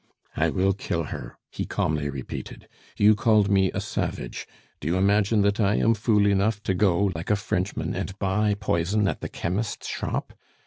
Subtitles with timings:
[0.35, 2.67] "I will kill her," he calmly repeated.
[2.97, 4.47] "You called me a savage.
[4.79, 8.55] Do you imagine that I am fool enough to go, like a Frenchman, and buy
[8.59, 10.33] poison at the chemist's shop?